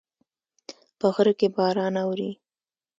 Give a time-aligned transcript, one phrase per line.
[0.99, 2.31] په غره کې باران اوري